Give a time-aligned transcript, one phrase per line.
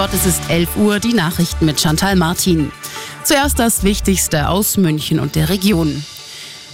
[0.00, 2.72] Gott, es ist 11 Uhr, die Nachrichten mit Chantal Martin.
[3.22, 6.02] Zuerst das Wichtigste aus München und der Region.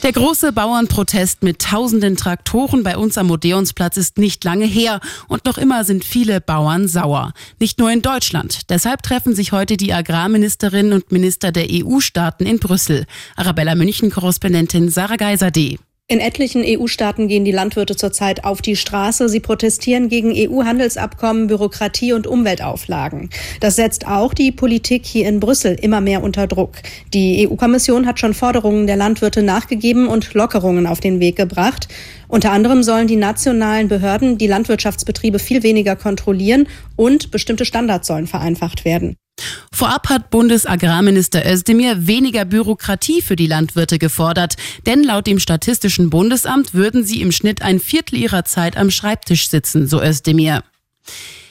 [0.04, 5.44] Der große Bauernprotest mit tausenden Traktoren bei uns am Odeonsplatz ist nicht lange her und
[5.44, 7.32] noch immer sind viele Bauern sauer.
[7.58, 8.70] Nicht nur in Deutschland.
[8.70, 13.06] Deshalb treffen sich heute die Agrarministerinnen und Minister der EU-Staaten in Brüssel.
[13.34, 15.80] Arabella München-Korrespondentin Sarah Geiser-D.
[16.08, 19.28] In etlichen EU-Staaten gehen die Landwirte zurzeit auf die Straße.
[19.28, 23.28] Sie protestieren gegen EU-Handelsabkommen, Bürokratie und Umweltauflagen.
[23.58, 26.76] Das setzt auch die Politik hier in Brüssel immer mehr unter Druck.
[27.12, 31.88] Die EU-Kommission hat schon Forderungen der Landwirte nachgegeben und Lockerungen auf den Weg gebracht.
[32.28, 38.28] Unter anderem sollen die nationalen Behörden die Landwirtschaftsbetriebe viel weniger kontrollieren und bestimmte Standards sollen
[38.28, 39.16] vereinfacht werden.
[39.72, 46.72] Vorab hat Bundesagrarminister Özdemir weniger Bürokratie für die Landwirte gefordert, denn laut dem Statistischen Bundesamt
[46.72, 50.64] würden sie im Schnitt ein Viertel ihrer Zeit am Schreibtisch sitzen, so Özdemir.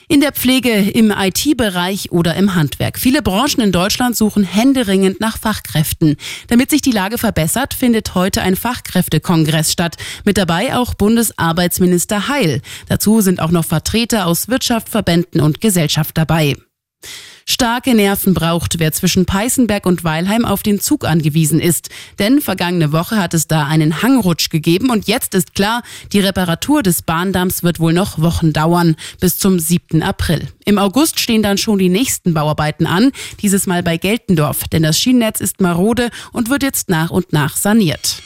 [0.08, 2.98] In der Pflege, im IT-Bereich oder im Handwerk.
[2.98, 6.16] Viele Branchen in Deutschland suchen händeringend nach Fachkräften.
[6.46, 9.96] Damit sich die Lage verbessert, findet heute ein Fachkräftekongress statt.
[10.24, 12.62] Mit dabei auch Bundesarbeitsminister Heil.
[12.88, 16.54] Dazu sind auch noch Vertreter aus Wirtschaft, Verbänden und Gesellschaft dabei.
[17.48, 21.90] Starke Nerven braucht, wer zwischen Peißenberg und Weilheim auf den Zug angewiesen ist.
[22.18, 26.82] Denn vergangene Woche hat es da einen Hangrutsch gegeben und jetzt ist klar, die Reparatur
[26.82, 30.02] des Bahndamms wird wohl noch Wochen dauern, bis zum 7.
[30.02, 30.48] April.
[30.64, 34.98] Im August stehen dann schon die nächsten Bauarbeiten an, dieses Mal bei Geltendorf, denn das
[34.98, 38.22] Schienennetz ist marode und wird jetzt nach und nach saniert.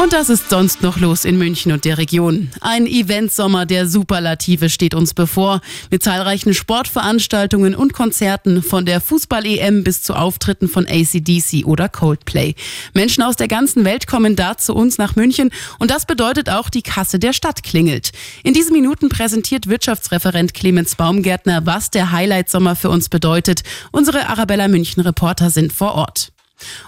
[0.00, 2.50] Und das ist sonst noch los in München und der Region.
[2.60, 9.82] Ein Eventsommer der Superlative steht uns bevor, mit zahlreichen Sportveranstaltungen und Konzerten von der Fußball-EM
[9.82, 12.54] bis zu Auftritten von ACDC oder Coldplay.
[12.94, 16.70] Menschen aus der ganzen Welt kommen da zu uns nach München und das bedeutet auch,
[16.70, 18.12] die Kasse der Stadt klingelt.
[18.44, 23.62] In diesen Minuten präsentiert Wirtschaftsreferent Clemens Baumgärtner, was der Highlight-Sommer für uns bedeutet.
[23.90, 26.30] Unsere Arabella München Reporter sind vor Ort.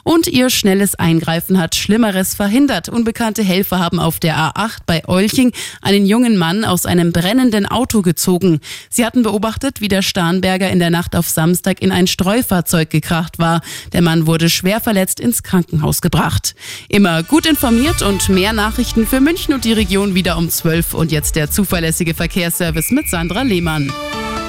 [0.03, 2.89] Und ihr schnelles Eingreifen hat Schlimmeres verhindert.
[2.89, 8.03] Unbekannte Helfer haben auf der A8 bei Olching einen jungen Mann aus einem brennenden Auto
[8.03, 8.61] gezogen.
[8.89, 13.39] Sie hatten beobachtet, wie der Starnberger in der Nacht auf Samstag in ein Streufahrzeug gekracht
[13.39, 13.61] war.
[13.93, 16.55] Der Mann wurde schwer verletzt ins Krankenhaus gebracht.
[16.89, 21.13] Immer gut informiert und mehr Nachrichten für München und die Region wieder um 12 und
[21.13, 23.93] jetzt der zuverlässige Verkehrsservice mit Sandra Lehmann.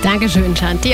[0.02, 0.90] Dankeschön, Shanti.